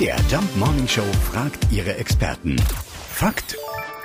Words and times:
MDR 0.00 0.16
Jump 0.30 0.56
Morning 0.56 0.88
Show 0.88 1.04
fragt 1.30 1.70
ihre 1.70 1.94
Experten. 1.96 2.56
Fakt 3.12 3.58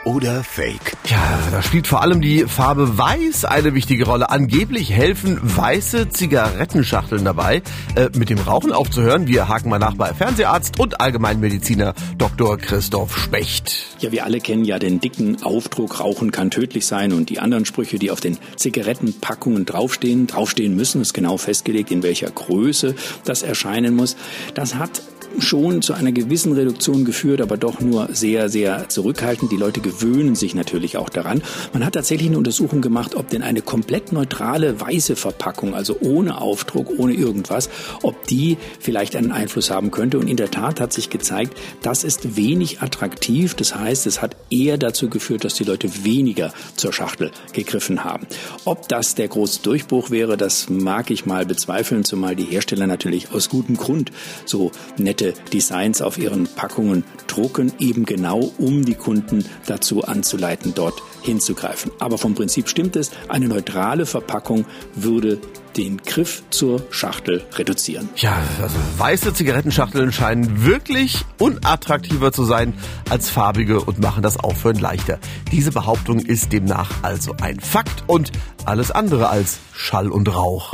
oder 0.04 0.44
Fake? 0.44 0.98
Ja, 1.06 1.40
da 1.52 1.62
spielt 1.62 1.88
vor 1.88 2.02
allem 2.02 2.20
die 2.20 2.44
Farbe 2.44 2.98
Weiß 2.98 3.46
eine 3.46 3.74
wichtige 3.74 4.06
Rolle. 4.06 4.30
Angeblich 4.30 4.92
helfen 4.92 5.40
weiße 5.42 6.10
Zigarettenschachteln 6.10 7.24
dabei, 7.24 7.62
äh, 7.96 8.10
mit 8.14 8.30
dem 8.30 8.40
Rauchen 8.40 8.74
aufzuhören. 8.74 9.28
Wir 9.28 9.48
haken 9.48 9.70
mal 9.70 9.80
nach 9.80 9.94
bei 9.94 10.14
Fernseharzt 10.14 10.82
und 10.82 11.00
Allgemeinmediziner 11.00 11.94
Dr. 12.18 12.58
Christoph 12.58 13.18
Specht. 13.18 13.96
Ja, 14.00 14.12
wir 14.12 14.26
alle 14.26 14.42
kennen 14.42 14.66
ja 14.66 14.80
den 14.80 15.00
dicken 15.00 15.44
Aufdruck, 15.44 16.02
Rauchen 16.02 16.34
kann 16.34 16.52
tödlich 16.52 16.86
sein 16.86 17.14
und 17.14 17.30
die 17.30 17.40
anderen 17.40 17.64
Sprüche, 17.64 18.00
die 18.00 18.12
auf 18.12 18.20
den 18.20 18.38
Zigarettenpackungen 18.58 19.66
draufstehen, 19.66 20.28
draufstehen 20.28 20.76
müssen, 20.76 21.02
ist 21.02 21.14
genau 21.14 21.38
festgelegt, 21.38 21.90
in 21.90 22.04
welcher 22.04 22.30
Größe 22.30 22.96
das 23.24 23.44
erscheinen 23.44 23.96
muss. 23.96 24.18
Das 24.56 24.76
hat 24.76 25.02
schon 25.42 25.82
zu 25.82 25.94
einer 25.94 26.12
gewissen 26.12 26.54
Reduktion 26.54 27.06
geführt, 27.06 27.42
aber 27.42 27.58
doch 27.58 27.80
nur 27.80 28.10
sehr, 28.14 28.50
sehr 28.50 28.90
zurückhaltend. 28.90 29.52
Die 29.52 29.58
Leute 29.58 29.82
gewöhnen 29.82 30.36
sich 30.36 30.56
natürlich 30.56 30.98
auch 30.98 31.10
daran. 31.10 31.42
Man 31.74 31.86
hat 31.86 31.94
tatsächlich 31.94 32.30
eine 32.30 32.38
Untersuchung 32.38 32.82
gemacht, 32.82 33.16
ob 33.16 33.30
denn 33.30 33.42
eine 33.42 33.62
komplett 33.62 34.12
neutrale 34.12 34.80
weiße 34.80 35.16
Verpackung, 35.16 35.74
also 35.74 35.98
ohne 36.02 36.42
Aufdruck, 36.42 36.92
ohne 36.98 37.14
irgendwas, 37.14 37.70
ob 38.02 38.28
die 38.28 38.58
vielleicht 38.80 39.16
einen 39.16 39.32
Einfluss 39.32 39.72
haben 39.72 39.92
könnte. 39.92 40.20
Und 40.20 40.28
in 40.28 40.38
der 40.38 40.52
Tat 40.52 40.80
hat 40.80 40.94
sich 40.94 41.10
gezeigt, 41.10 41.58
das 41.82 42.04
ist 42.04 42.36
wenig 42.36 42.82
attraktiv. 42.82 43.54
Das 43.56 43.76
heißt, 43.76 44.08
es 44.08 44.22
hat 44.22 44.36
eher 44.50 44.78
dazu 44.78 45.10
geführt, 45.10 45.44
dass 45.44 45.56
die 45.56 45.64
Leute 45.64 46.04
weniger 46.04 46.54
zur 46.76 46.94
Schachtel 46.94 47.32
gegriffen 47.54 48.04
haben. 48.04 48.28
Ob 48.66 48.88
das 48.88 49.16
der 49.16 49.28
große 49.28 49.62
Durchbruch 49.64 50.12
wäre, 50.12 50.38
das 50.38 50.70
mag 50.70 51.10
ich 51.12 51.26
mal 51.26 51.46
bezweifeln, 51.46 52.04
zumal 52.04 52.36
die 52.36 52.46
Hersteller 52.46 52.88
natürlich 52.88 53.32
aus 53.32 53.50
gutem 53.50 53.78
Grund 53.78 54.12
so 54.46 54.72
nette 54.98 55.25
bestimmte 55.26 55.52
Designs 55.52 56.02
auf 56.02 56.18
ihren 56.18 56.48
Packungen 56.48 57.04
drucken, 57.28 57.72
eben 57.80 58.06
genau 58.06 58.52
um 58.58 58.86
die 58.86 58.96
Kunden 58.96 59.46
dazu 59.66 60.04
anzuleiten, 60.04 60.74
dort 60.76 61.02
hinzugreifen. 61.22 61.92
Aber 62.00 62.18
vom 62.18 62.36
Prinzip 62.36 62.70
stimmt 62.70 62.96
es, 62.96 63.12
eine 63.30 63.48
neutrale 63.48 64.06
Verpackung 64.06 64.66
würde 64.96 65.40
den 65.78 65.98
Griff 65.98 66.44
zur 66.52 66.84
Schachtel 66.90 67.44
reduzieren. 67.56 68.08
Ja, 68.16 68.38
also 68.62 68.76
weiße 68.98 69.34
Zigarettenschachteln 69.34 70.14
scheinen 70.14 70.64
wirklich 70.64 71.26
unattraktiver 71.38 72.32
zu 72.32 72.46
sein 72.46 72.74
als 73.10 73.30
farbige 73.30 73.82
und 73.82 74.00
machen 74.00 74.24
das 74.24 74.38
Aufhören 74.38 74.80
leichter. 74.80 75.20
Diese 75.52 75.72
Behauptung 75.72 76.20
ist 76.20 76.54
demnach 76.54 76.92
also 77.02 77.36
ein 77.42 77.60
Fakt 77.60 78.06
und 78.08 78.32
alles 78.64 78.92
andere 78.92 79.28
als 79.28 79.58
Schall 79.74 80.10
und 80.10 80.34
Rauch. 80.34 80.74